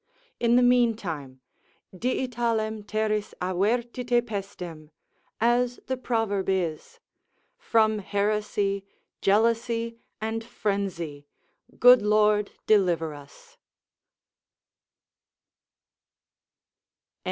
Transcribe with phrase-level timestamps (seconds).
[0.39, 4.89] In the mean time,—dii talem terris avertite pestem,
[5.39, 6.99] as the proverb is,
[7.55, 8.83] from heresy,
[9.21, 11.27] jealousy and frenzy,
[11.77, 13.57] good Lord deliver us.